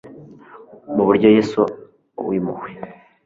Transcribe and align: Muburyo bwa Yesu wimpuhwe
Muburyo 0.95 1.27
bwa 1.29 1.35
Yesu 1.37 1.61
wimpuhwe 2.27 2.69